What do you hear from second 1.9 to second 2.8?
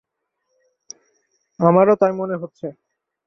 তাই মনে হচ্ছে।